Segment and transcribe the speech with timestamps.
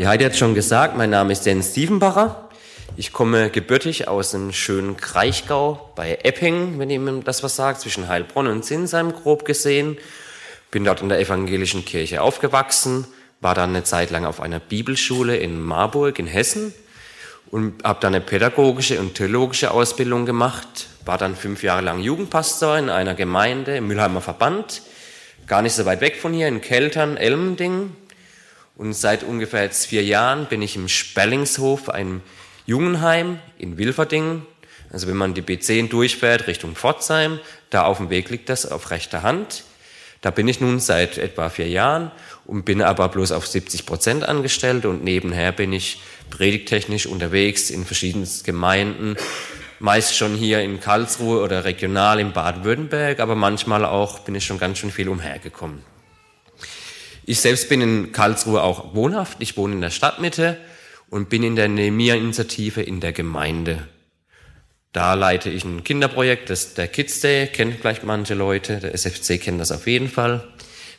[0.00, 2.48] Die Heidi hat schon gesagt, mein Name ist Jens Stiefenbacher.
[2.96, 8.06] Ich komme gebürtig aus dem schönen Kraichgau bei Epping, wenn ihr das was sagt, zwischen
[8.06, 9.98] Heilbronn und Sinsheim grob gesehen.
[10.70, 13.08] Bin dort in der evangelischen Kirche aufgewachsen,
[13.40, 16.72] war dann eine Zeit lang auf einer Bibelschule in Marburg in Hessen
[17.50, 22.78] und habe dann eine pädagogische und theologische Ausbildung gemacht, war dann fünf Jahre lang Jugendpastor
[22.78, 24.80] in einer Gemeinde im Mülheimer Verband,
[25.48, 27.96] gar nicht so weit weg von hier in Keltern, Elmending,
[28.78, 32.22] und seit ungefähr jetzt vier Jahren bin ich im Spellingshof, einem
[32.64, 34.46] Jungenheim in Wilferdingen.
[34.90, 37.40] Also wenn man die B10 durchfährt Richtung Pforzheim,
[37.70, 39.64] da auf dem Weg liegt das auf rechter Hand.
[40.20, 42.10] Da bin ich nun seit etwa vier Jahren
[42.46, 47.84] und bin aber bloß auf 70 Prozent angestellt und nebenher bin ich predigtechnisch unterwegs in
[47.84, 49.16] verschiedenen Gemeinden,
[49.80, 54.58] meist schon hier in Karlsruhe oder regional in Baden-Württemberg, aber manchmal auch bin ich schon
[54.58, 55.82] ganz schön viel umhergekommen.
[57.28, 59.36] Ich selbst bin in Karlsruhe auch wohnhaft.
[59.40, 60.56] Ich wohne in der Stadtmitte
[61.10, 63.86] und bin in der Nemia-Initiative in der Gemeinde.
[64.94, 69.38] Da leite ich ein Kinderprojekt, das der Kids Day, kennt vielleicht manche Leute, der SFC
[69.38, 70.48] kennt das auf jeden Fall.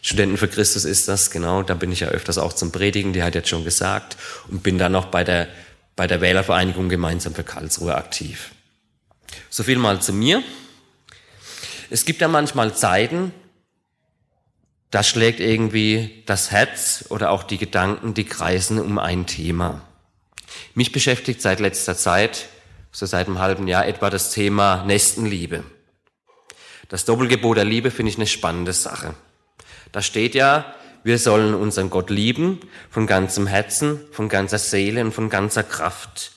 [0.04, 3.24] Studenten für Christus ist das, genau, da bin ich ja öfters auch zum Predigen, die
[3.24, 4.16] hat jetzt schon gesagt,
[4.50, 5.48] und bin dann noch bei der,
[5.96, 8.52] bei der Wählervereinigung gemeinsam für Karlsruhe aktiv.
[9.50, 10.44] So viel mal zu mir.
[11.90, 13.34] Es gibt ja manchmal Zeiten,
[14.92, 19.82] da schlägt irgendwie das Herz oder auch die Gedanken, die kreisen um ein Thema.
[20.74, 22.48] Mich beschäftigt seit letzter Zeit,
[22.92, 25.64] so seit einem halben Jahr etwa das Thema Nächstenliebe.
[26.88, 29.14] Das Doppelgebot der Liebe finde ich eine spannende Sache.
[29.92, 30.74] Da steht ja,
[31.04, 36.32] wir sollen unseren Gott lieben von ganzem Herzen, von ganzer Seele und von ganzer Kraft.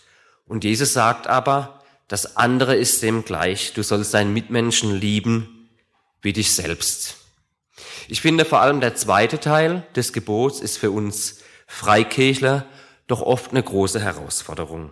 [0.47, 5.69] Und Jesus sagt aber, das andere ist dem gleich, du sollst deinen Mitmenschen lieben
[6.21, 7.22] wie dich selbst.
[8.13, 12.67] Ich finde vor allem der zweite Teil des Gebots ist für uns Freikirchler
[13.07, 14.91] doch oft eine große Herausforderung.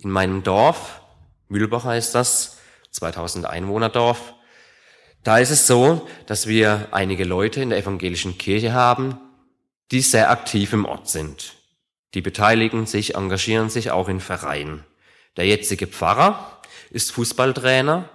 [0.00, 1.00] In meinem Dorf,
[1.48, 2.58] Mühlbach heißt das,
[2.90, 4.34] 2000 Einwohnerdorf,
[5.24, 9.18] da ist es so, dass wir einige Leute in der evangelischen Kirche haben,
[9.90, 11.54] die sehr aktiv im Ort sind.
[12.12, 14.84] Die beteiligen sich, engagieren sich auch in Vereinen.
[15.38, 18.06] Der jetzige Pfarrer ist Fußballtrainer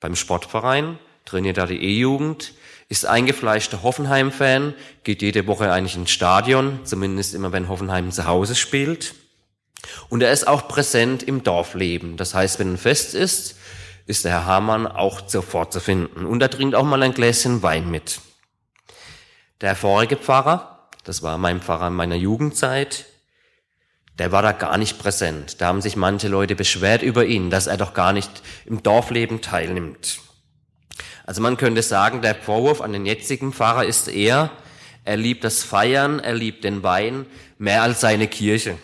[0.00, 2.54] beim Sportverein, trainiert da die E-Jugend,
[2.88, 8.54] ist eingefleischter Hoffenheim-Fan, geht jede Woche eigentlich ins Stadion, zumindest immer wenn Hoffenheim zu Hause
[8.54, 9.14] spielt.
[10.08, 12.16] Und er ist auch präsent im Dorfleben.
[12.16, 13.56] Das heißt, wenn ein Fest ist,
[14.06, 16.26] ist der Herr Hamann auch sofort zu finden.
[16.26, 18.20] Und er trinkt auch mal ein Gläschen Wein mit.
[19.60, 23.06] Der vorige Pfarrer, das war mein Pfarrer in meiner Jugendzeit,
[24.18, 25.60] der war da gar nicht präsent.
[25.60, 28.30] Da haben sich manche Leute beschwert über ihn, dass er doch gar nicht
[28.64, 30.20] im Dorfleben teilnimmt.
[31.26, 34.50] Also man könnte sagen, der Vorwurf an den jetzigen Pfarrer ist eher,
[35.04, 37.26] er liebt das Feiern, er liebt den Wein
[37.58, 38.78] mehr als seine Kirche.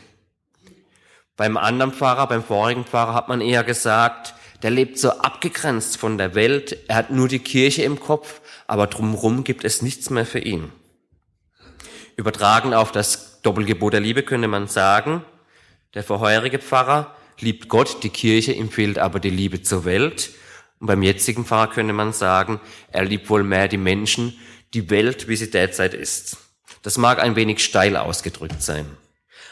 [1.37, 6.19] Beim anderen Pfarrer, beim vorigen Pfarrer hat man eher gesagt, der lebt so abgegrenzt von
[6.19, 10.27] der Welt, er hat nur die Kirche im Kopf, aber drumherum gibt es nichts mehr
[10.27, 10.71] für ihn.
[12.17, 15.25] Übertragen auf das Doppelgebot der Liebe könnte man sagen,
[15.95, 20.31] der vorherige Pfarrer liebt Gott, die Kirche, ihm fehlt aber die Liebe zur Welt
[20.83, 22.61] und beim jetzigen Pfarrer könnte man sagen,
[22.91, 24.37] er liebt wohl mehr die Menschen,
[24.75, 26.39] die Welt, wie sie derzeit ist.
[26.83, 28.87] Das mag ein wenig steil ausgedrückt sein.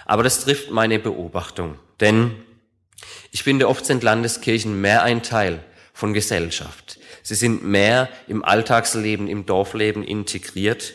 [0.06, 1.78] Aber das trifft meine Beobachtung.
[2.00, 2.34] Denn
[3.30, 6.98] ich finde, oft sind Landeskirchen mehr ein Teil von Gesellschaft.
[7.22, 10.94] Sie sind mehr im Alltagsleben, im Dorfleben integriert.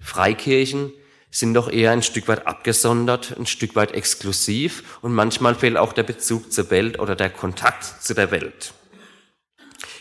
[0.00, 0.90] Freikirchen
[1.30, 5.92] sind doch eher ein Stück weit abgesondert, ein Stück weit exklusiv und manchmal fehlt auch
[5.92, 8.72] der Bezug zur Welt oder der Kontakt zu der Welt.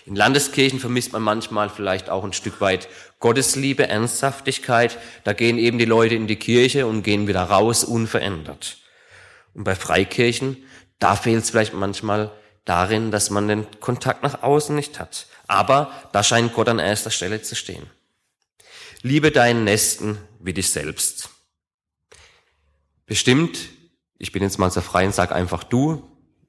[0.05, 2.88] In Landeskirchen vermisst man manchmal vielleicht auch ein Stück weit
[3.19, 4.99] Gottesliebe, Ernsthaftigkeit.
[5.23, 8.77] Da gehen eben die Leute in die Kirche und gehen wieder raus unverändert.
[9.55, 10.57] Und bei Freikirchen,
[10.99, 12.31] da fehlt es vielleicht manchmal
[12.65, 15.25] darin, dass man den Kontakt nach außen nicht hat.
[15.47, 17.88] Aber da scheint Gott an erster Stelle zu stehen.
[19.01, 21.29] Liebe deinen Nächsten wie dich selbst.
[23.07, 23.57] Bestimmt,
[24.18, 26.03] ich bin jetzt mal so frei und sage einfach du.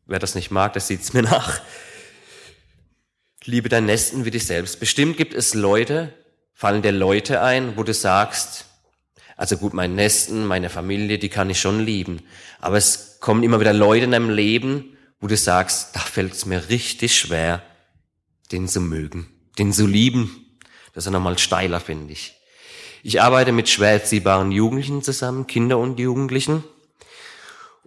[0.06, 1.60] Wer das nicht mag, das sieht's mir nach.
[3.46, 4.80] Liebe deinen Nächsten wie dich selbst.
[4.80, 6.12] Bestimmt gibt es Leute,
[6.52, 8.66] fallen dir Leute ein, wo du sagst,
[9.36, 12.22] also gut, meinen Nächsten, meine Familie, die kann ich schon lieben.
[12.60, 16.44] Aber es kommen immer wieder Leute in deinem Leben, wo du sagst, da fällt es
[16.44, 17.62] mir richtig schwer,
[18.50, 19.28] den zu mögen,
[19.58, 20.58] den zu lieben.
[20.92, 22.34] Das ist nochmal steiler, finde ich.
[23.04, 26.64] Ich arbeite mit schwer erziehbaren Jugendlichen zusammen, Kinder und Jugendlichen.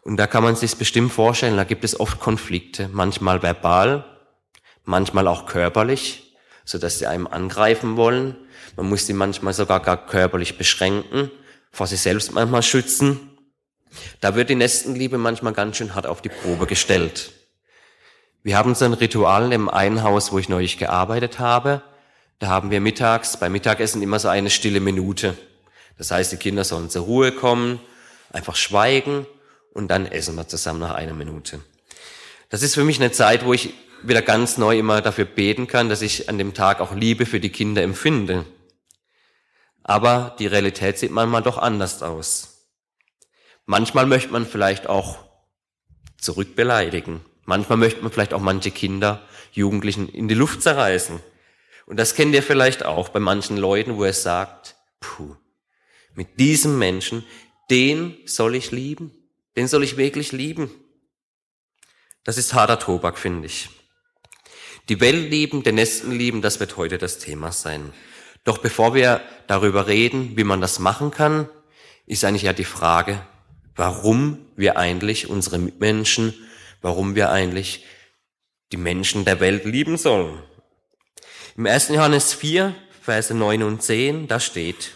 [0.03, 4.18] Und da kann man sich bestimmt vorstellen, da gibt es oft Konflikte, manchmal verbal,
[4.89, 6.33] manchmal auch körperlich,
[6.65, 8.35] so dass sie einem angreifen wollen.
[8.75, 11.31] Man muss sie manchmal sogar gar körperlich beschränken,
[11.71, 13.37] vor sich selbst manchmal schützen.
[14.19, 17.31] Da wird die Nächstenliebe manchmal ganz schön hart auf die Probe gestellt.
[18.43, 21.81] Wir haben so ein Ritual im einen Haus, wo ich neulich gearbeitet habe.
[22.39, 25.37] Da haben wir mittags, beim Mittagessen immer so eine stille Minute.
[25.97, 27.79] Das heißt, die Kinder sollen zur Ruhe kommen,
[28.31, 29.27] einfach schweigen
[29.73, 31.59] und dann essen wir zusammen nach einer Minute.
[32.49, 35.89] Das ist für mich eine Zeit, wo ich wieder ganz neu immer dafür beten kann,
[35.89, 38.45] dass ich an dem Tag auch Liebe für die Kinder empfinde.
[39.83, 42.67] Aber die Realität sieht manchmal doch anders aus.
[43.65, 45.19] Manchmal möchte man vielleicht auch
[46.17, 47.21] zurückbeleidigen.
[47.45, 51.19] Manchmal möchte man vielleicht auch manche Kinder, Jugendlichen in die Luft zerreißen.
[51.85, 55.35] Und das kennt ihr vielleicht auch bei manchen Leuten, wo er sagt, puh,
[56.13, 57.25] mit diesem Menschen,
[57.71, 59.11] den soll ich lieben.
[59.55, 60.69] Den soll ich wirklich lieben.
[62.23, 63.69] Das ist harter Tobak, finde ich.
[64.89, 67.93] Die Welt lieben, den Nächsten lieben, das wird heute das Thema sein.
[68.43, 71.47] Doch bevor wir darüber reden, wie man das machen kann,
[72.05, 73.21] ist eigentlich ja die Frage,
[73.75, 76.33] warum wir eigentlich unsere Mitmenschen
[76.81, 77.85] warum wir eigentlich
[78.71, 80.41] die Menschen der Welt lieben sollen.
[81.57, 81.89] Im 1.
[81.89, 84.91] Johannes 4, Verse 9 und 10, da steht,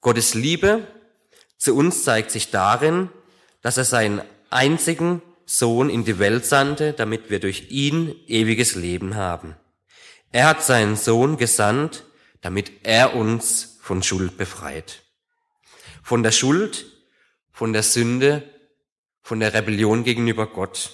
[0.00, 0.86] Gottes Liebe
[1.56, 3.08] zu uns zeigt sich darin,
[3.62, 9.14] dass er seinen einzigen Sohn in die Welt sandte, damit wir durch ihn ewiges Leben
[9.14, 9.56] haben.
[10.32, 12.04] Er hat seinen Sohn gesandt,
[12.40, 15.02] damit er uns von Schuld befreit.
[16.02, 16.86] Von der Schuld,
[17.52, 18.42] von der Sünde
[19.24, 20.90] von der Rebellion gegenüber Gott.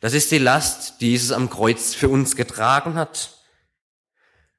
[0.00, 3.38] Das ist die Last, die Jesus am Kreuz für uns getragen hat.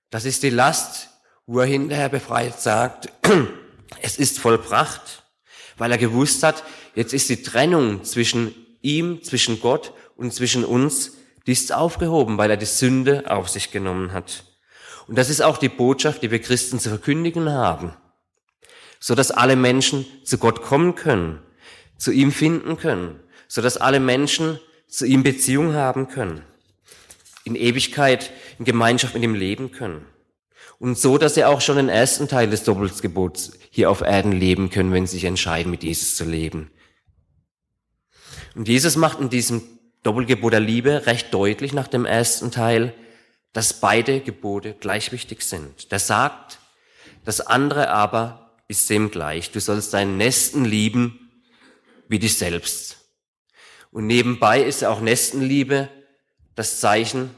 [0.10, 1.10] Das ist die Last,
[1.46, 3.10] wo er hinterher befreit sagt,
[4.02, 5.24] es ist vollbracht,
[5.78, 6.64] weil er gewusst hat,
[6.96, 8.56] jetzt ist die Trennung zwischen
[8.88, 13.72] ihm, zwischen Gott und zwischen uns, die ist aufgehoben, weil er die Sünde auf sich
[13.72, 14.44] genommen hat.
[15.08, 17.94] Und das ist auch die Botschaft, die wir Christen zu verkündigen haben,
[19.00, 21.40] so dass alle Menschen zu Gott kommen können
[21.98, 26.42] zu ihm finden können, so dass alle Menschen zu ihm Beziehung haben können,
[27.44, 30.06] in Ewigkeit in Gemeinschaft mit ihm leben können.
[30.80, 34.70] Und so, dass sie auch schon den ersten Teil des Doppelgebots hier auf Erden leben
[34.70, 36.70] können, wenn sie sich entscheiden, mit Jesus zu leben.
[38.58, 39.62] Und Jesus macht in diesem
[40.02, 42.92] Doppelgebot der Liebe recht deutlich nach dem ersten Teil,
[43.54, 45.92] dass beide Gebote gleich wichtig sind.
[45.92, 46.58] Der sagt,
[47.24, 49.52] das andere aber ist dem gleich.
[49.52, 51.30] Du sollst deinen Nächsten lieben
[52.08, 52.98] wie dich selbst.
[53.92, 55.90] Und nebenbei ist auch Nächstenliebe
[56.56, 57.30] das Zeichen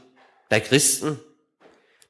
[0.50, 1.20] der Christen.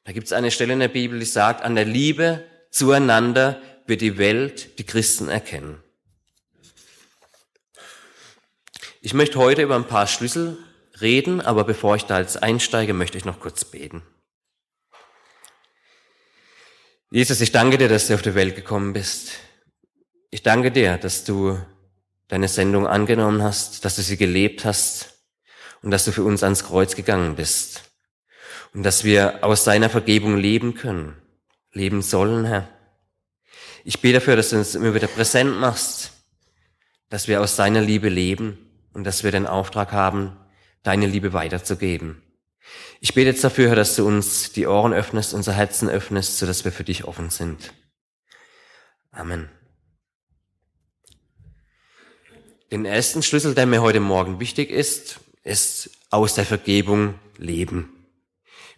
[0.05, 3.99] Da gibt es eine Stelle in der Bibel, die sagt, an der Liebe zueinander wird
[3.99, 5.83] die Welt die Christen erkennen.
[9.03, 10.59] Ich möchte heute über ein paar Schlüssel
[11.01, 14.03] reden, aber bevor ich da jetzt einsteige, möchte ich noch kurz beten.
[17.09, 19.31] Jesus, ich danke dir, dass du auf die Welt gekommen bist.
[20.29, 21.59] Ich danke dir, dass du
[22.27, 25.09] deine Sendung angenommen hast, dass du sie gelebt hast
[25.81, 27.81] und dass du für uns ans Kreuz gegangen bist
[28.75, 31.19] und dass wir aus deiner Vergebung leben können,
[31.73, 32.69] leben sollen, Herr.
[33.83, 36.11] Ich bete dafür, dass du uns immer wieder präsent machst,
[37.09, 40.37] dass wir aus deiner Liebe leben und dass wir den Auftrag haben,
[40.83, 42.21] deine Liebe weiterzugeben.
[42.99, 46.71] Ich bete jetzt dafür, dass du uns die Ohren öffnest, unser Herzen öffnest, sodass wir
[46.71, 47.73] für dich offen sind.
[49.11, 49.49] Amen.
[52.71, 58.07] Den ersten Schlüssel, der mir heute Morgen wichtig ist, ist aus der Vergebung leben.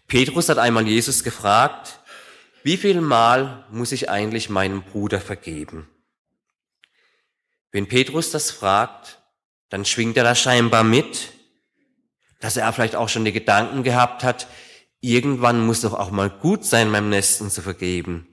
[0.07, 1.99] Petrus hat einmal Jesus gefragt,
[2.63, 5.89] wie viel Mal muss ich eigentlich meinem Bruder vergeben?
[7.71, 9.19] Wenn Petrus das fragt,
[9.73, 11.31] dann schwingt er da scheinbar mit,
[12.39, 14.45] dass er vielleicht auch schon die Gedanken gehabt hat,
[15.01, 18.27] irgendwann muss doch auch mal gut sein, meinem Nächsten zu vergeben.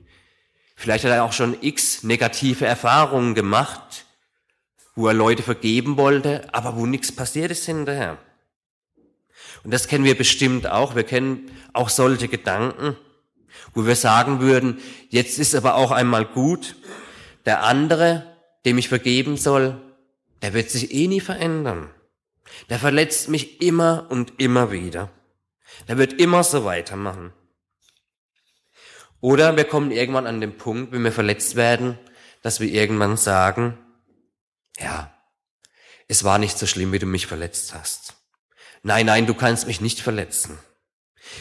[0.76, 4.04] Vielleicht hat er auch schon x negative Erfahrungen gemacht,
[4.94, 8.18] wo er Leute vergeben wollte, aber wo nichts passiert ist hinterher.
[9.64, 10.94] Und das kennen wir bestimmt auch.
[10.94, 12.98] Wir kennen auch solche Gedanken,
[13.72, 14.78] wo wir sagen würden,
[15.08, 16.76] jetzt ist aber auch einmal gut,
[17.46, 18.26] der andere,
[18.66, 19.80] dem ich vergeben soll,
[20.42, 21.90] der wird sich eh nie verändern.
[22.68, 25.10] Der verletzt mich immer und immer wieder.
[25.88, 27.32] Der wird immer so weitermachen.
[29.20, 31.98] Oder wir kommen irgendwann an den Punkt, wenn wir verletzt werden,
[32.42, 33.78] dass wir irgendwann sagen,
[34.78, 35.12] ja,
[36.08, 38.14] es war nicht so schlimm, wie du mich verletzt hast.
[38.82, 40.58] Nein, nein, du kannst mich nicht verletzen.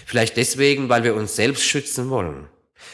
[0.05, 2.49] Vielleicht deswegen, weil wir uns selbst schützen wollen.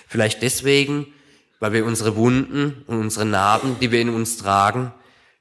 [0.07, 1.13] Vielleicht deswegen,
[1.59, 4.93] weil wir unsere Wunden und unsere Narben, die wir in uns tragen,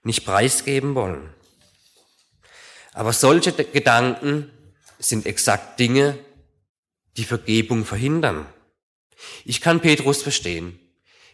[0.04, 1.28] nicht preisgeben wollen.
[2.92, 4.50] Aber solche Gedanken
[4.98, 6.18] sind exakt Dinge,
[7.16, 8.46] die Vergebung verhindern.
[9.44, 10.78] Ich kann Petrus verstehen.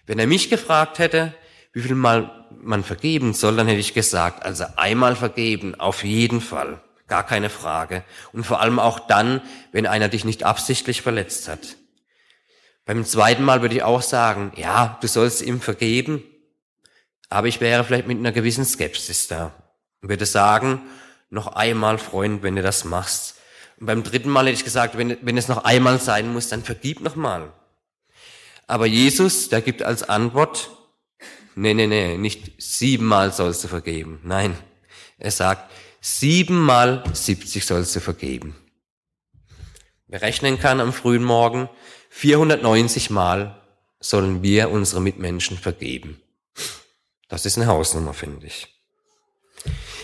[0.06, 1.34] Wenn er mich gefragt hätte,
[1.72, 6.40] wie viel Mal man vergeben soll, dann hätte ich gesagt, also einmal vergeben, auf jeden
[6.40, 8.04] Fall, gar keine Frage.
[8.32, 11.76] Und vor allem auch dann, wenn einer dich nicht absichtlich verletzt hat.
[12.86, 16.24] Beim zweiten Mal würde ich auch sagen, ja, du sollst ihm vergeben,
[17.30, 19.54] aber ich wäre vielleicht mit einer gewissen Skepsis da
[20.02, 20.80] würde sagen,
[21.30, 23.36] noch einmal, Freund, wenn du das machst.
[23.78, 26.62] Und beim dritten Mal hätte ich gesagt, wenn, wenn es noch einmal sein muss, dann
[26.62, 27.52] vergib noch mal.
[28.66, 30.70] Aber Jesus, der gibt als Antwort,
[31.54, 34.20] nee, nee, nee, nicht siebenmal sollst du vergeben.
[34.22, 34.56] Nein,
[35.18, 35.70] er sagt,
[36.00, 38.56] siebenmal siebzig sollst du vergeben.
[40.06, 41.68] Wer rechnen kann am frühen Morgen,
[42.10, 43.60] 490 Mal
[44.00, 46.20] sollen wir unsere Mitmenschen vergeben.
[47.30, 48.68] Das ist eine Hausnummer, finde ich.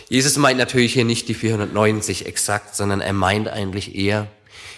[0.08, 4.28] Jesus meint natürlich hier nicht die 490 exakt, sondern er meint eigentlich eher,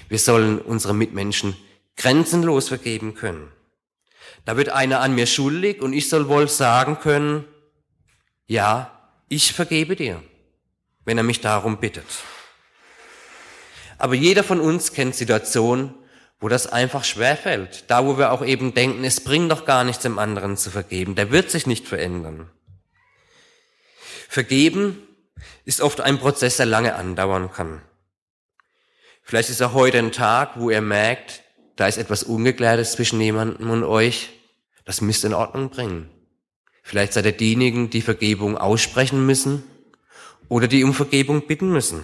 [0.08, 1.56] wir sollen unsere Mitmenschen
[1.96, 3.52] grenzenlos vergeben können.
[4.46, 7.44] Da wird einer an mir schuldig und ich soll wohl sagen können,
[8.46, 10.22] ja, ich vergebe dir,
[11.04, 12.06] wenn er mich darum bittet.
[13.98, 15.94] Aber jeder von uns kennt Situationen,
[16.40, 17.84] wo das einfach schwerfällt.
[17.88, 21.14] Da, wo wir auch eben denken, es bringt doch gar nichts, dem anderen zu vergeben.
[21.14, 22.48] Der wird sich nicht verändern.
[24.28, 25.02] Vergeben
[25.64, 27.82] ist oft ein Prozess, der lange andauern kann.
[29.22, 31.42] Vielleicht ist auch heute ein Tag, wo ihr merkt,
[31.76, 34.30] da ist etwas Ungeklärtes zwischen jemandem und euch.
[34.84, 36.08] Das müsst ihr in Ordnung bringen.
[36.82, 39.62] Vielleicht seid ihr diejenigen, die Vergebung aussprechen müssen
[40.48, 42.02] oder die um Vergebung bitten müssen.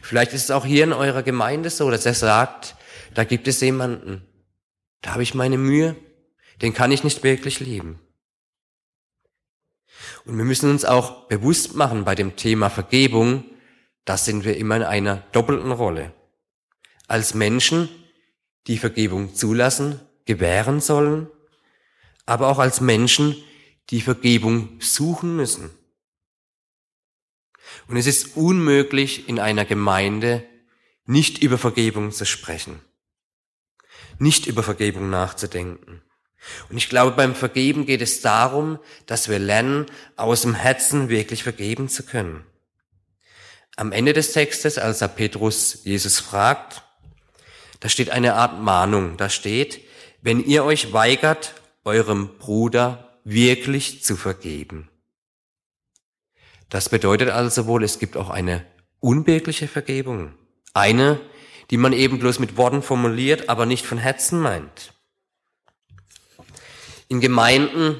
[0.00, 2.76] Vielleicht ist es auch hier in eurer Gemeinde so, dass er sagt,
[3.14, 4.26] da gibt es jemanden,
[5.02, 5.96] da habe ich meine Mühe,
[6.62, 7.98] den kann ich nicht wirklich lieben.
[10.24, 13.44] Und wir müssen uns auch bewusst machen bei dem Thema Vergebung,
[14.04, 16.12] da sind wir immer in einer doppelten Rolle.
[17.06, 17.88] Als Menschen,
[18.66, 21.28] die Vergebung zulassen, gewähren sollen,
[22.26, 23.36] aber auch als Menschen,
[23.90, 25.70] die Vergebung suchen müssen.
[27.88, 30.44] Und es ist unmöglich in einer Gemeinde
[31.06, 32.80] nicht über Vergebung zu sprechen
[34.20, 36.02] nicht über Vergebung nachzudenken.
[36.68, 39.86] Und ich glaube, beim Vergeben geht es darum, dass wir lernen,
[40.16, 42.44] aus dem Herzen wirklich vergeben zu können.
[43.76, 46.82] Am Ende des Textes, als er Petrus Jesus fragt,
[47.80, 49.16] da steht eine Art Mahnung.
[49.16, 49.80] Da steht,
[50.22, 54.90] wenn ihr euch weigert, eurem Bruder wirklich zu vergeben.
[56.68, 58.64] Das bedeutet also wohl, es gibt auch eine
[59.00, 60.34] unwirkliche Vergebung.
[60.72, 61.20] Eine,
[61.70, 64.92] die man eben bloß mit Worten formuliert, aber nicht von Herzen meint.
[67.08, 67.96] In Gemeinden,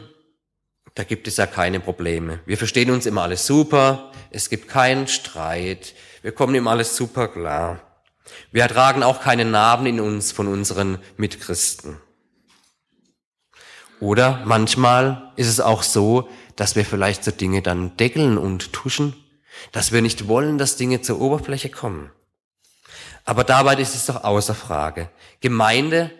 [0.94, 2.40] da gibt es ja keine Probleme.
[2.46, 7.28] Wir verstehen uns immer alles super, es gibt keinen Streit, wir kommen immer alles super
[7.28, 7.80] klar.
[8.52, 11.96] Wir ertragen auch keine Narben in uns von unseren Mitchristen.
[14.00, 19.14] Oder manchmal ist es auch so, dass wir vielleicht so Dinge dann deckeln und tuschen,
[19.72, 22.10] dass wir nicht wollen, dass Dinge zur Oberfläche kommen.
[23.24, 25.10] Aber dabei ist es doch außer Frage.
[25.40, 26.10] Gemeinde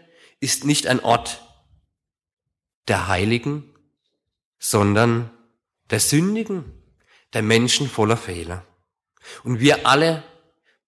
[0.40, 1.42] ist nicht ein Ort
[2.88, 3.64] der Heiligen,
[4.59, 5.30] sondern
[5.90, 6.64] der Sündigen,
[7.33, 8.64] der Menschen voller Fehler.
[9.45, 10.23] Und wir alle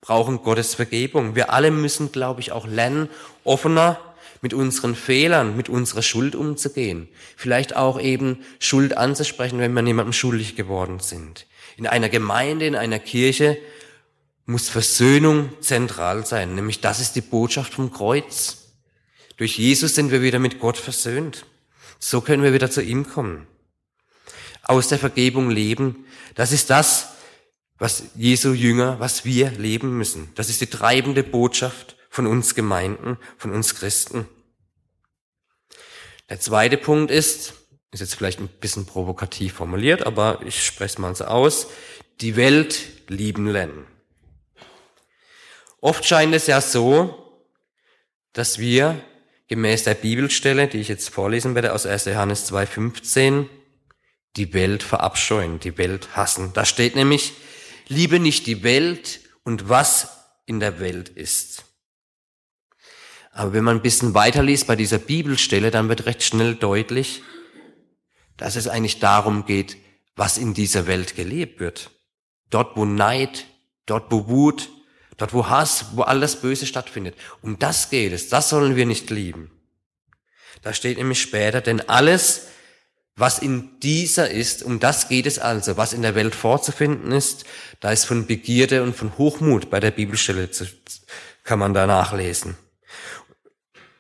[0.01, 1.35] brauchen Gottes Vergebung.
[1.35, 3.09] Wir alle müssen, glaube ich, auch lernen,
[3.45, 3.99] offener
[4.43, 7.09] mit unseren Fehlern, mit unserer Schuld umzugehen.
[7.37, 11.47] Vielleicht auch eben Schuld anzusprechen, wenn wir jemandem schuldig geworden sind.
[11.77, 13.57] In einer Gemeinde, in einer Kirche
[14.53, 18.59] muss Versöhnung zentral sein, nämlich das ist die Botschaft vom Kreuz.
[19.37, 21.47] Durch Jesus sind wir wieder mit Gott versöhnt.
[21.99, 23.47] So können wir wieder zu ihm kommen.
[24.63, 26.05] Aus der Vergebung leben,
[26.35, 27.09] das ist das,
[27.79, 30.31] was Jesu Jünger, was wir leben müssen.
[30.37, 34.29] Das ist die treibende Botschaft von uns Gemeinden, von uns Christen.
[36.29, 37.55] Der zweite Punkt ist,
[37.91, 41.69] ist jetzt vielleicht ein bisschen provokativ formuliert, aber ich spreche es mal so aus,
[42.21, 43.87] die Welt lieben lernen.
[45.83, 47.43] Oft scheint es ja so,
[48.33, 49.03] dass wir
[49.49, 52.05] gemäß der Bibelstelle, die ich jetzt vorlesen werde aus 1.
[52.05, 53.49] Johannes 2.15,
[54.37, 56.53] die Welt verabscheuen, die Welt hassen.
[56.55, 57.33] Da steht nämlich,
[57.89, 61.65] liebe nicht die Welt und was in der Welt ist.
[63.33, 67.25] Aber wenn man ein bisschen weiterliest bei dieser Bibelstelle, dann wird recht schnell deutlich,
[68.37, 69.79] dass es eigentlich darum geht,
[70.15, 71.91] was in dieser Welt gelebt wird.
[72.51, 73.47] Dort, wo Neid,
[73.85, 74.69] dort, wo Wut,
[75.23, 77.15] Dort, wo Hass, wo alles Böse stattfindet.
[77.43, 78.29] Um das geht es.
[78.29, 79.53] Das sollen wir nicht lieben.
[80.63, 82.49] Da steht nämlich später, denn alles,
[83.15, 87.45] was in dieser ist, um das geht es also, was in der Welt vorzufinden ist,
[87.79, 90.67] da ist von Begierde und von Hochmut bei der Bibelstelle, zu,
[91.45, 92.57] kann man da nachlesen.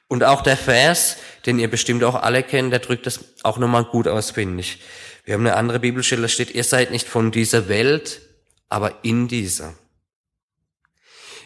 [0.08, 3.84] Und auch der Vers, den ihr bestimmt auch alle kennt, der drückt das auch nochmal
[3.84, 4.80] gut aus, finde ich.
[5.22, 8.22] Wir haben eine andere Bibelstelle, da steht, ihr seid nicht von dieser Welt,
[8.68, 9.74] aber in dieser.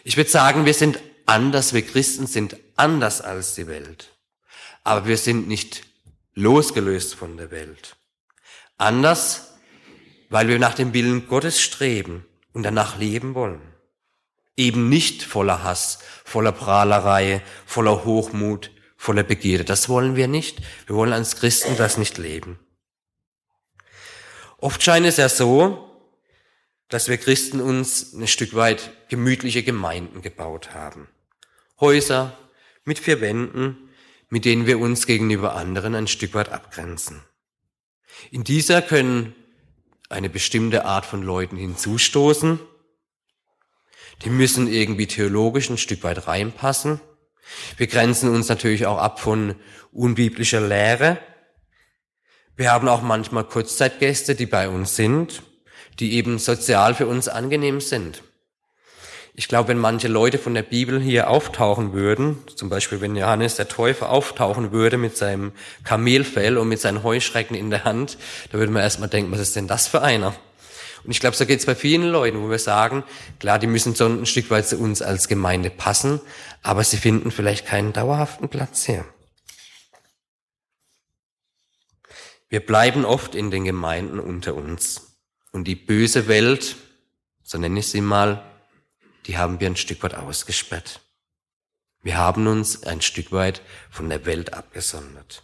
[0.07, 4.15] Ich würde sagen, wir sind anders, wir Christen sind anders als die Welt.
[4.85, 5.83] Aber wir sind nicht
[6.33, 7.97] losgelöst von der Welt.
[8.77, 9.55] Anders,
[10.29, 13.59] weil wir nach dem Willen Gottes streben und danach leben wollen.
[14.55, 19.65] Eben nicht voller Hass, voller Prahlerei, voller Hochmut, voller Begierde.
[19.65, 20.61] Das wollen wir nicht.
[20.85, 22.57] Wir wollen als Christen das nicht leben.
[24.57, 25.86] Oft scheint es ja so,
[26.89, 31.07] dass wir Christen uns ein Stück weit gemütliche Gemeinden gebaut haben.
[31.79, 32.37] Häuser
[32.85, 33.89] mit vier Wänden,
[34.29, 37.21] mit denen wir uns gegenüber anderen ein Stück weit abgrenzen.
[38.31, 39.35] In dieser können
[40.09, 42.59] eine bestimmte Art von Leuten hinzustoßen.
[44.23, 47.01] Die müssen irgendwie theologisch ein Stück weit reinpassen.
[47.77, 49.55] Wir grenzen uns natürlich auch ab von
[49.91, 51.19] unbiblischer Lehre.
[52.55, 55.43] Wir haben auch manchmal Kurzzeitgäste, die bei uns sind,
[55.99, 58.23] die eben sozial für uns angenehm sind.
[59.39, 63.55] Ich glaube, wenn manche Leute von der Bibel hier auftauchen würden, zum Beispiel wenn Johannes
[63.55, 65.51] der Täufer auftauchen würde mit seinem
[65.83, 68.17] Kamelfell und mit seinen Heuschrecken in der Hand,
[68.51, 70.33] da würde man erstmal denken, was ist denn das für einer?
[71.03, 73.03] Und ich glaube, so geht es bei vielen Leuten, wo wir sagen,
[73.39, 76.19] klar, die müssen so ein Stück weit zu uns als Gemeinde passen,
[76.63, 79.05] aber sie finden vielleicht keinen dauerhaften Platz hier.
[82.49, 85.06] Wir bleiben oft in den Gemeinden unter uns.
[85.57, 86.75] Und die böse Welt,
[87.41, 88.47] so nenne ich sie mal,
[89.25, 91.01] die haben wir ein Stück weit ausgesperrt.
[92.03, 95.41] Wir haben uns ein Stück weit von der Welt abgesondert.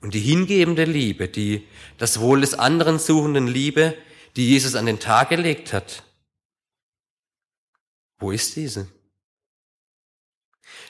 [0.00, 3.96] Und die hingebende Liebe, die das Wohl des anderen suchenden Liebe,
[4.34, 6.02] die Jesus an den Tag gelegt hat,
[8.18, 8.88] wo ist diese?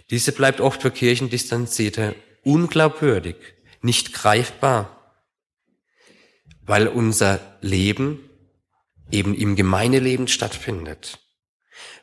[0.09, 3.37] Diese bleibt oft für Kirchendistanzierte unglaubwürdig,
[3.83, 5.02] nicht greifbar,
[6.65, 8.21] weil unser Leben
[9.11, 11.19] eben im Gemeineleben stattfindet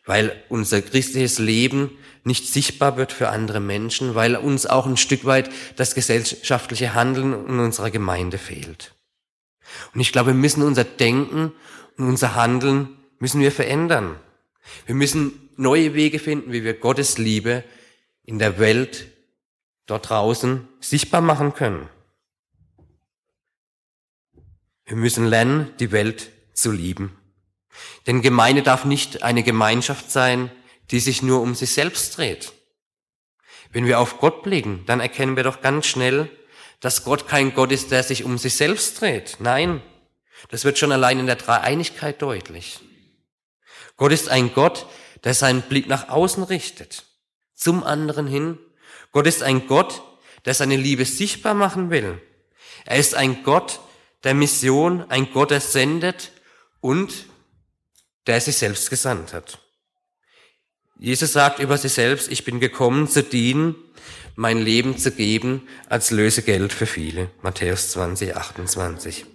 [0.09, 1.91] weil unser christliches Leben
[2.23, 7.45] nicht sichtbar wird für andere Menschen, weil uns auch ein Stück weit das gesellschaftliche Handeln
[7.45, 8.95] in unserer Gemeinde fehlt.
[9.93, 11.51] Und ich glaube, wir müssen unser Denken
[11.95, 14.15] und unser Handeln müssen wir verändern.
[14.87, 17.63] Wir müssen neue Wege finden, wie wir Gottes Liebe
[18.23, 19.05] in der Welt
[19.85, 21.87] dort draußen sichtbar machen können.
[24.89, 27.15] Wir müssen lernen, die Welt zu lieben.
[28.07, 30.49] Denn Gemeinde darf nicht eine Gemeinschaft sein,
[30.89, 32.53] die sich nur um sich selbst dreht.
[33.71, 36.27] Wenn wir auf Gott blicken, dann erkennen wir doch ganz schnell,
[36.79, 39.37] dass Gott kein Gott ist, der sich um sich selbst dreht.
[39.37, 39.83] Nein,
[40.49, 42.79] das wird schon allein in der Dreieinigkeit deutlich.
[43.95, 44.87] Gott ist ein Gott,
[45.23, 47.05] der seinen Blick nach außen richtet,
[47.53, 48.57] zum anderen hin.
[49.11, 50.01] Gott ist ein Gott,
[50.45, 52.19] der seine Liebe sichtbar machen will.
[52.85, 53.81] Er ist ein Gott
[54.23, 56.31] der Mission, ein Gott, der sendet
[56.81, 57.25] und
[58.27, 59.59] der sich selbst gesandt hat.
[60.97, 63.75] Jesus sagt über sich selbst, ich bin gekommen zu dienen,
[64.35, 67.29] mein Leben zu geben als Lösegeld für viele.
[67.41, 69.25] Matthäus 20, 28.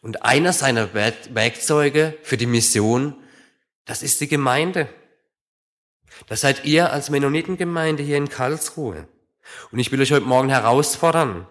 [0.00, 3.14] Und einer seiner Werkzeuge für die Mission,
[3.84, 4.88] das ist die Gemeinde.
[6.28, 9.06] Das seid ihr als Mennonitengemeinde hier in Karlsruhe.
[9.70, 11.46] Und ich will euch heute Morgen herausfordern.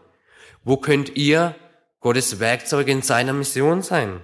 [0.63, 1.55] Wo könnt ihr
[2.01, 4.21] Gottes Werkzeuge in seiner Mission sein?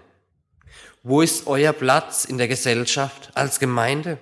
[1.04, 4.18] Wo ist euer Platz in der Gesellschaft als Gemeinde?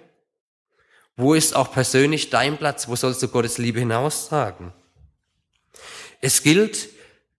[1.15, 2.89] Wo ist auch persönlich dein Platz?
[2.89, 4.73] Wo sollst du Gottes Liebe hinaustragen?
[6.19, 6.89] Es gilt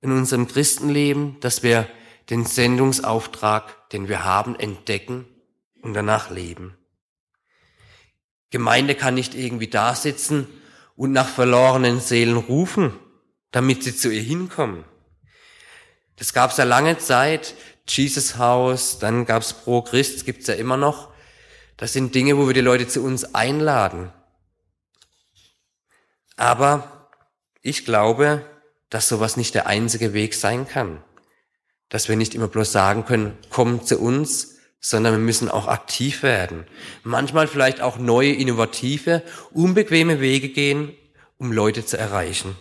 [0.00, 1.86] in unserem Christenleben, dass wir
[2.30, 5.26] den Sendungsauftrag, den wir haben, entdecken
[5.82, 6.78] und danach leben.
[8.48, 10.46] Gemeinde kann nicht irgendwie da sitzen
[10.96, 12.98] und nach verlorenen Seelen rufen,
[13.50, 14.84] damit sie zu ihr hinkommen.
[16.16, 17.54] Das gab es ja lange Zeit,
[17.88, 21.12] Jesus House, dann gab's Pro Christ, gibt's ja immer noch.
[21.76, 24.10] Das sind Dinge, wo wir die Leute zu uns einladen.
[26.36, 27.10] Aber
[27.62, 28.44] ich glaube,
[28.90, 31.02] dass sowas nicht der einzige Weg sein kann.
[31.88, 36.22] Dass wir nicht immer bloß sagen können, komm zu uns, sondern wir müssen auch aktiv
[36.22, 36.66] werden.
[37.02, 40.94] Manchmal vielleicht auch neue, innovative, unbequeme Wege gehen,
[41.38, 42.56] um Leute zu erreichen.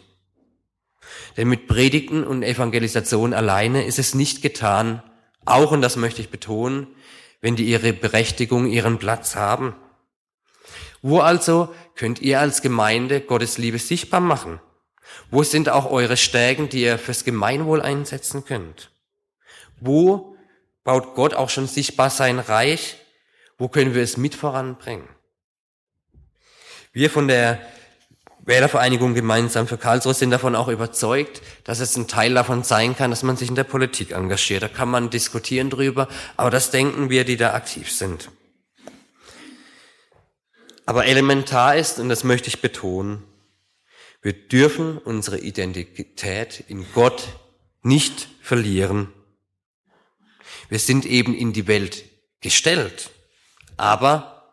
[1.38, 5.04] Denn mit Predigten und Evangelisation alleine ist es nicht getan,
[5.45, 6.88] auch, und das möchte ich betonen,
[7.41, 9.76] wenn die ihre Berechtigung, ihren Platz haben.
[11.02, 14.60] Wo also könnt ihr als Gemeinde Gottes Liebe sichtbar machen?
[15.30, 18.91] Wo sind auch eure Stärken, die ihr fürs Gemeinwohl einsetzen könnt?
[19.80, 20.36] Wo
[20.84, 22.98] baut Gott auch schon sichtbar sein Reich?
[23.58, 25.08] Wo können wir es mit voranbringen?
[26.91, 27.62] Wir von der
[28.46, 33.10] Wählervereinigung gemeinsam für Karlsruhe sind davon auch überzeugt, dass es ein Teil davon sein kann,
[33.10, 34.62] dass man sich in der Politik engagiert.
[34.62, 38.30] Da kann man diskutieren drüber, aber das denken wir, die da aktiv sind.
[40.86, 43.24] Aber elementar ist, und das möchte ich betonen,
[44.22, 47.28] wir dürfen unsere Identität in Gott
[47.82, 49.12] nicht verlieren.
[50.70, 52.04] Wir sind eben in die Welt
[52.42, 53.10] gestellt,
[53.78, 54.52] aber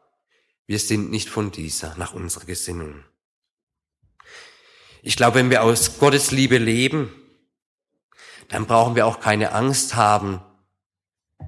[0.67, 3.05] wir sind nicht von dieser nach unserer Gesinnung.
[5.05, 7.13] Ich glaube, wenn wir aus Gottes Liebe leben,
[8.49, 10.41] dann brauchen wir auch keine Angst haben,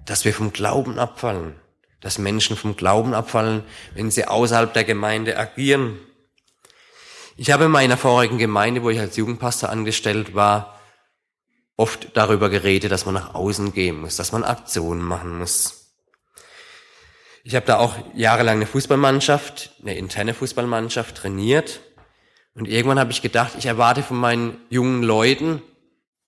[0.07, 1.55] dass wir vom Glauben abfallen,
[2.01, 3.63] dass Menschen vom Glauben abfallen,
[3.95, 6.01] wenn sie außerhalb der Gemeinde agieren.
[7.37, 10.81] Ich habe in meiner vorigen Gemeinde, wo ich als Jugendpastor angestellt war,
[11.77, 15.95] oft darüber geredet, dass man nach außen gehen muss, dass man Aktionen machen muss.
[17.45, 21.81] Ich habe da auch jahrelang eine Fußballmannschaft, eine interne Fußballmannschaft trainiert
[22.55, 25.61] und irgendwann habe ich gedacht, ich erwarte von meinen jungen Leuten,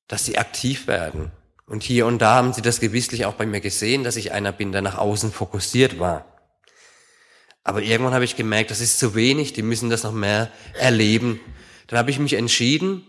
[0.09, 1.31] dass sie aktiv werden.
[1.67, 4.53] Und hier und da haben sie das gewisslich auch bei mir gesehen, dass ich einer
[4.53, 6.25] bin, der nach außen fokussiert war.
[7.65, 11.41] Aber irgendwann habe ich gemerkt, das ist zu wenig, die müssen das noch mehr erleben.
[11.89, 13.05] Dann habe ich mich entschieden,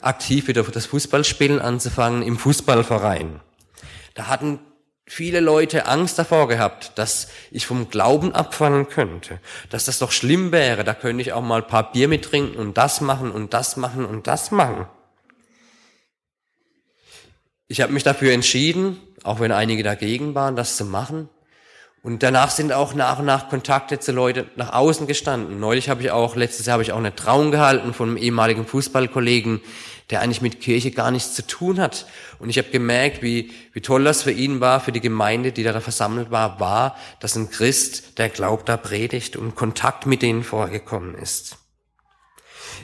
[0.00, 3.40] aktiv wieder für das Fußballspielen anzufangen im Fußballverein.
[4.14, 4.58] Da hatten
[5.10, 10.52] viele Leute Angst davor gehabt, dass ich vom Glauben abfallen könnte, dass das doch schlimm
[10.52, 13.76] wäre, da könnte ich auch mal ein paar Bier mittrinken und das machen und das
[13.76, 14.86] machen und das machen.
[17.66, 21.28] Ich habe mich dafür entschieden, auch wenn einige dagegen waren, das zu machen.
[22.02, 25.58] Und danach sind auch nach und nach Kontakte zu Leuten nach außen gestanden.
[25.60, 28.64] Neulich habe ich auch, letztes Jahr habe ich auch eine Trauung gehalten von einem ehemaligen
[28.64, 29.60] Fußballkollegen,
[30.10, 32.06] der eigentlich mit Kirche gar nichts zu tun hat.
[32.38, 35.62] Und ich habe gemerkt, wie, wie toll das für ihn war, für die Gemeinde, die
[35.62, 40.42] da versammelt war, war, dass ein Christ, der glaubt, da predigt und Kontakt mit denen
[40.42, 41.58] vorgekommen ist.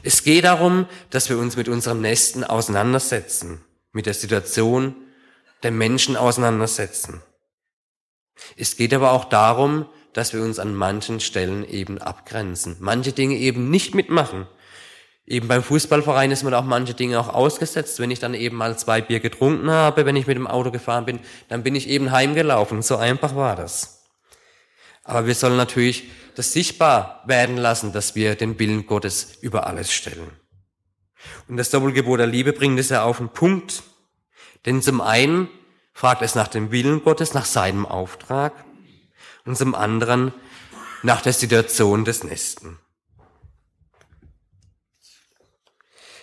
[0.02, 4.94] Es geht darum, dass wir uns mit unserem Nächsten auseinandersetzen, mit der Situation
[5.62, 7.22] der Menschen auseinandersetzen.
[8.56, 13.36] Es geht aber auch darum, dass wir uns an manchen Stellen eben abgrenzen, manche Dinge
[13.36, 14.46] eben nicht mitmachen.
[15.26, 17.98] Eben beim Fußballverein ist man auch manche Dinge auch ausgesetzt.
[17.98, 21.04] Wenn ich dann eben mal zwei Bier getrunken habe, wenn ich mit dem Auto gefahren
[21.04, 22.80] bin, dann bin ich eben heimgelaufen.
[22.82, 24.04] So einfach war das.
[25.02, 26.04] Aber wir sollen natürlich
[26.36, 30.30] das sichtbar werden lassen, dass wir den Willen Gottes über alles stellen.
[31.48, 33.82] Und das Doppelgebot der Liebe bringt es ja auf den Punkt.
[34.64, 35.48] Denn zum einen
[35.92, 38.52] fragt es nach dem Willen Gottes, nach seinem Auftrag
[39.44, 40.32] und zum anderen
[41.02, 42.78] nach der Situation des Nächsten.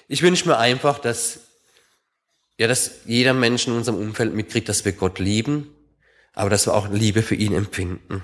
[0.07, 1.39] Ich wünsche mir einfach, dass,
[2.57, 5.73] ja, dass jeder Mensch in unserem Umfeld mitkriegt, dass wir Gott lieben,
[6.33, 8.23] aber dass wir auch Liebe für ihn empfinden.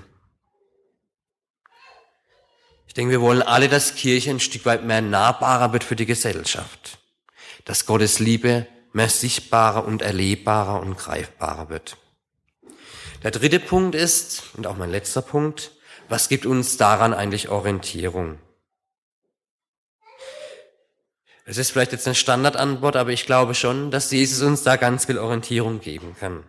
[2.86, 6.06] Ich denke, wir wollen alle, dass Kirche ein Stück weit mehr nahbarer wird für die
[6.06, 6.98] Gesellschaft.
[7.64, 11.96] Dass Gottes Liebe mehr sichtbarer und erlebbarer und greifbarer wird.
[13.22, 15.72] Der dritte Punkt ist, und auch mein letzter Punkt,
[16.08, 18.38] was gibt uns daran eigentlich Orientierung?
[21.50, 25.06] Es ist vielleicht jetzt eine Standardantwort, aber ich glaube schon, dass Jesus uns da ganz
[25.06, 26.44] viel Orientierung geben kann.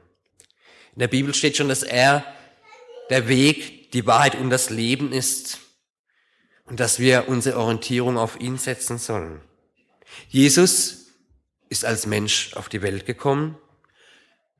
[0.93, 2.23] In der Bibel steht schon, dass er
[3.09, 5.57] der Weg, die Wahrheit und das Leben ist
[6.65, 9.41] und dass wir unsere Orientierung auf ihn setzen sollen.
[10.29, 11.07] Jesus
[11.69, 13.57] ist als Mensch auf die Welt gekommen,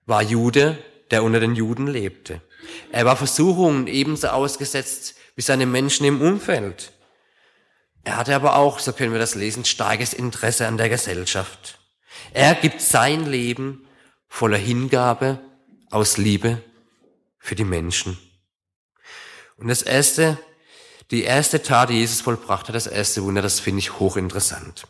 [0.08, 0.80] war Jude,
[1.12, 2.42] der unter den Juden lebte.
[2.92, 6.94] Er war Versuchungen ebenso ausgesetzt wie seine Menschen im Umfeld.
[8.04, 11.80] Er hatte aber auch, so können wir das lesen, starkes Interesse an der Gesellschaft.
[12.34, 13.88] Er gibt sein Leben
[14.28, 15.40] voller Hingabe
[15.92, 16.64] aus Liebe
[17.38, 18.18] für die Menschen.
[19.58, 20.40] Und das erste,
[21.12, 24.88] die erste Tat, die Jesus vollbracht hat, das erste Wunder, das finde ich hochinteressant.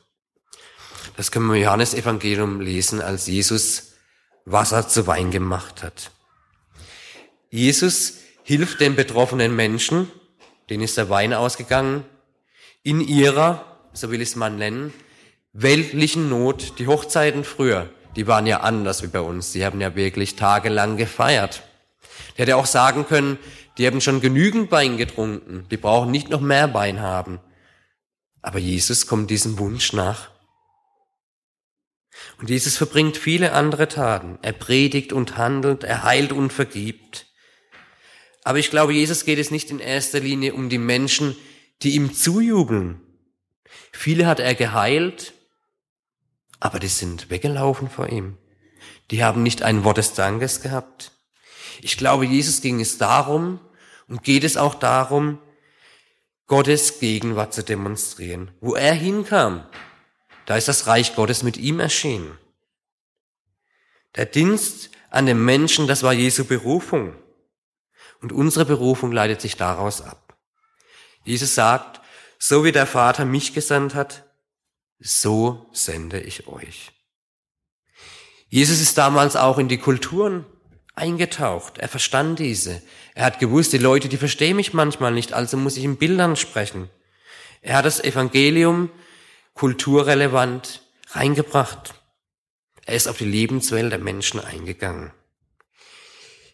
[1.17, 3.93] Das können wir im Johannesevangelium lesen, als Jesus
[4.45, 6.12] Wasser zu Wein gemacht hat.
[7.50, 10.10] Jesus hilft den betroffenen Menschen,
[10.69, 12.06] denen ist der Wein ausgegangen,
[12.84, 14.94] in ihrer, so will ich es mal nennen,
[15.54, 16.80] weltlichen Not.
[16.80, 19.52] Die Hochzeiten früher, die waren ja anders wie bei uns.
[19.52, 21.63] Die haben ja wirklich tagelang gefeiert.
[22.38, 23.38] Der hätte auch sagen können,
[23.78, 27.39] die haben schon genügend Wein getrunken, die brauchen nicht noch mehr Wein haben.
[28.41, 30.32] Aber Jesus kommt diesem Wunsch nach.
[32.39, 34.39] Und Jesus verbringt viele andere Taten.
[34.41, 37.28] Er predigt und handelt, er heilt und vergibt.
[38.44, 41.36] Aber ich glaube, Jesus geht es nicht in erster Linie um die Menschen,
[41.84, 43.02] die ihm zujubeln.
[43.91, 45.34] Viele hat er geheilt,
[46.60, 48.38] aber die sind weggelaufen vor ihm.
[49.10, 51.12] Die haben nicht ein Wort des Dankes gehabt.
[51.82, 53.60] Ich glaube, Jesus ging es darum
[54.08, 55.39] und geht es auch darum,
[56.48, 58.52] Gottes Gegenwart zu demonstrieren.
[58.60, 59.65] Wo er hinkam,
[60.46, 62.38] da ist das Reich Gottes mit ihm erschienen.
[64.15, 67.15] Der Dienst an den Menschen, das war Jesu Berufung.
[68.22, 70.31] Und unsere Berufung leitet sich daraus ab.
[71.23, 72.01] Jesus sagt,
[72.39, 74.23] so wie der Vater mich gesandt hat,
[74.99, 76.91] so sende ich euch.
[78.47, 80.45] Jesus ist damals auch in die Kulturen
[80.93, 81.77] eingetaucht.
[81.77, 82.81] Er verstand diese.
[83.15, 86.36] Er hat gewusst, die Leute, die verstehen mich manchmal nicht, also muss ich in Bildern
[86.36, 86.89] sprechen.
[87.62, 88.89] Er hat das Evangelium
[89.53, 90.81] kulturrelevant
[91.12, 91.93] reingebracht.
[92.86, 95.13] Er ist auf die Lebenswelt der Menschen eingegangen.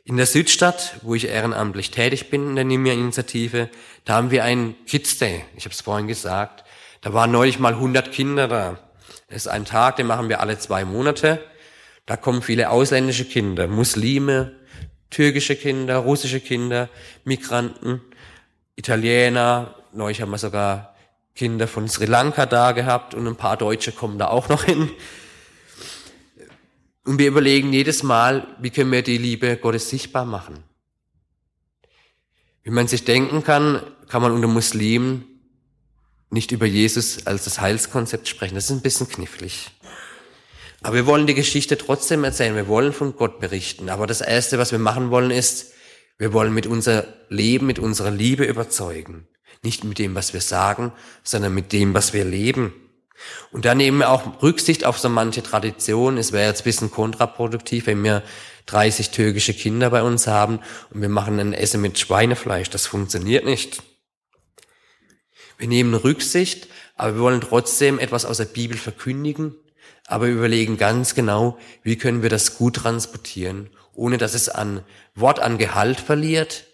[0.08, 3.68] In der Südstadt, wo ich ehrenamtlich tätig bin in der Nimia-Initiative,
[4.06, 5.44] da haben wir einen Kids Day.
[5.58, 6.64] Ich habe es vorhin gesagt.
[7.02, 8.80] Da waren neulich mal 100 Kinder da.
[9.28, 11.44] Das ist ein Tag, den machen wir alle zwei Monate.
[12.06, 14.54] Da kommen viele ausländische Kinder, Muslime,
[15.10, 16.88] türkische Kinder, russische Kinder,
[17.26, 18.00] Migranten,
[18.78, 19.76] Italiener.
[19.92, 20.96] Neulich haben wir sogar
[21.36, 24.90] Kinder von Sri Lanka da gehabt und ein paar Deutsche kommen da auch noch hin.
[27.08, 30.66] Und wir überlegen jedes Mal, wie können wir die Liebe Gottes sichtbar machen.
[32.64, 35.24] Wie man sich denken kann, kann man unter Muslimen
[36.30, 38.56] nicht über Jesus als das Heilskonzept sprechen.
[38.56, 39.72] Das ist ein bisschen knifflig.
[40.82, 42.58] Aber wir wollen die Geschichte trotzdem erzählen.
[42.58, 43.88] Wir wollen von Gott berichten.
[43.88, 45.72] Aber das Erste, was wir machen wollen, ist,
[46.18, 49.30] wir wollen mit unser Leben, mit unserer Liebe überzeugen.
[49.64, 50.92] Nicht mit dem, was wir sagen,
[51.24, 52.74] sondern mit dem, was wir leben.
[53.52, 56.18] Und da nehmen wir auch Rücksicht auf so manche Traditionen.
[56.18, 58.24] Es wäre jetzt ein bisschen kontraproduktiv, wenn wir
[58.68, 60.60] 30 türkische Kinder bei uns haben
[60.92, 62.70] und wir machen ein Essen mit Schweinefleisch.
[62.70, 63.82] Das funktioniert nicht.
[65.58, 69.56] Wir nehmen Rücksicht, aber wir wollen trotzdem etwas aus der Bibel verkündigen
[70.08, 75.40] aber überlegen ganz genau, wie können wir das gut transportieren, ohne dass es an Wort,
[75.40, 76.66] an Gehalt verliert,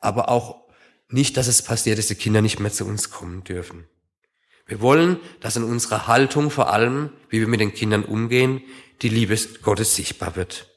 [0.00, 0.64] aber auch
[1.08, 3.86] nicht, dass es passiert, dass die Kinder nicht mehr zu uns kommen dürfen.
[4.66, 8.62] Wir wollen, dass in unserer Haltung vor allem, wie wir mit den Kindern umgehen,
[9.02, 10.70] die Liebe Gottes sichtbar wird.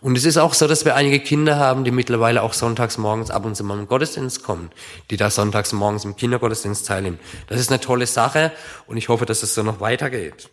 [0.00, 3.30] Und es ist auch so, dass wir einige Kinder haben, die mittlerweile auch sonntags morgens
[3.30, 4.70] ab und zu mal im Gottesdienst kommen,
[5.10, 7.18] die da sonntags morgens im Kindergottesdienst teilnehmen.
[7.48, 8.52] Das ist eine tolle Sache
[8.86, 10.50] und ich hoffe, dass es so noch weitergeht.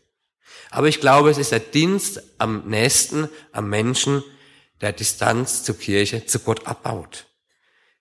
[0.72, 4.24] Aber ich glaube, es ist der Dienst am Nächsten, am Menschen,
[4.82, 7.28] der Distanz zur Kirche, zu Gott abbaut.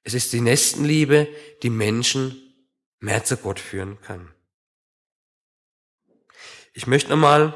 [0.03, 1.29] Es ist die Nächstenliebe,
[1.63, 2.37] die Menschen
[3.01, 4.34] mehr zu Gott führen kann.
[6.77, 7.55] Ich möchte nochmal,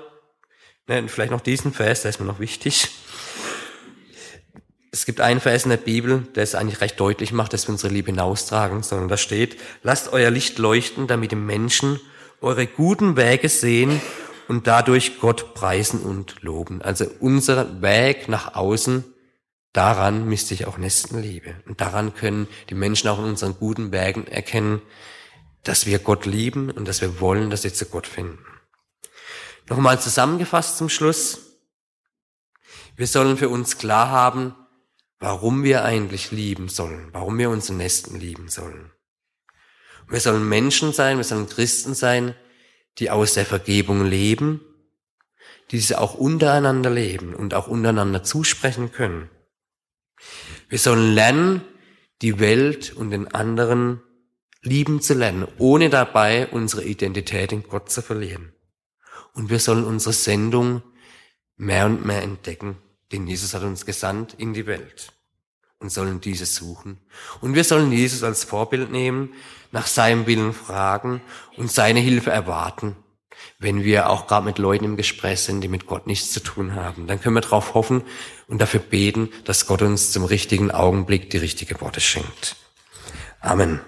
[0.86, 2.88] ne, vielleicht noch diesen Vers, der ist mir noch wichtig.
[4.92, 7.72] Es gibt einen Vers in der Bibel, der es eigentlich recht deutlich macht, dass wir
[7.72, 11.98] unsere Liebe hinaustragen, sondern da steht, lasst euer Licht leuchten, damit die Menschen
[12.40, 14.00] eure guten Wege sehen
[14.46, 16.80] und dadurch Gott preisen und loben.
[16.80, 19.04] Also unser Weg nach außen,
[19.72, 21.56] daran misst sich auch Nächstenliebe.
[21.66, 24.80] Und daran können die Menschen auch in unseren guten Wegen erkennen,
[25.64, 28.38] dass wir Gott lieben und dass wir wollen, dass sie zu Gott finden.
[29.68, 31.58] Nochmal zusammengefasst zum Schluss.
[32.96, 34.54] Wir sollen für uns klar haben,
[35.18, 38.90] warum wir eigentlich lieben sollen, warum wir unseren Nächsten lieben sollen.
[40.08, 42.34] Wir sollen Menschen sein, wir sollen Christen sein,
[42.98, 44.60] die aus der Vergebung leben,
[45.70, 49.28] die sie auch untereinander leben und auch untereinander zusprechen können.
[50.68, 51.62] Wir sollen lernen,
[52.22, 54.02] die Welt und den anderen
[54.62, 58.52] lieben zu lernen, ohne dabei unsere Identität in Gott zu verlieren.
[59.34, 60.82] Und wir sollen unsere Sendung
[61.56, 62.76] mehr und mehr entdecken,
[63.12, 65.12] denn Jesus hat uns gesandt in die Welt
[65.78, 66.98] und sollen diese suchen.
[67.40, 69.34] Und wir sollen Jesus als Vorbild nehmen,
[69.70, 71.20] nach seinem Willen fragen
[71.56, 72.96] und seine Hilfe erwarten.
[73.58, 76.74] Wenn wir auch gerade mit Leuten im Gespräch sind, die mit Gott nichts zu tun
[76.74, 78.02] haben, dann können wir darauf hoffen
[78.48, 82.56] und dafür beten, dass Gott uns zum richtigen Augenblick die richtige Worte schenkt.
[83.40, 83.80] Amen.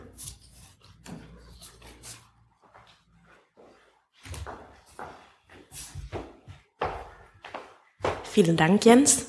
[8.32, 9.26] Vielen Dank, Jens.